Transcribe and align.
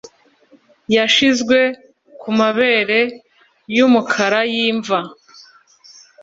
Yashizwe 0.95 1.59
kumabere 2.21 2.99
yumukara 3.75 4.41
yimva 4.53 4.97